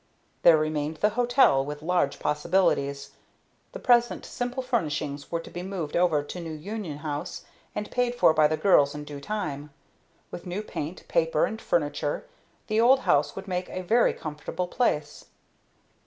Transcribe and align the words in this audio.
There 0.41 0.57
remained 0.57 0.97
the 0.97 1.09
hotel, 1.11 1.63
with 1.63 1.83
large 1.83 2.17
possibilities. 2.17 3.11
The 3.71 3.77
present 3.77 4.25
simple 4.25 4.63
furnishings 4.63 5.31
were 5.31 5.39
to 5.41 5.51
be 5.51 5.61
moved 5.61 5.95
over 5.95 6.23
to 6.23 6.39
New 6.39 6.53
Union 6.55 6.97
House, 6.97 7.45
and 7.75 7.91
paid 7.91 8.15
for 8.15 8.33
by 8.33 8.47
the 8.47 8.57
girls 8.57 8.95
in 8.95 9.03
due 9.03 9.19
time. 9.21 9.69
With 10.31 10.47
new 10.47 10.63
paint, 10.63 11.07
paper, 11.07 11.45
and 11.45 11.61
furniture, 11.61 12.25
the 12.65 12.81
old 12.81 13.01
house 13.01 13.35
would 13.35 13.47
make 13.47 13.69
a 13.69 13.83
very 13.83 14.13
comfortable 14.13 14.67
place. 14.67 15.25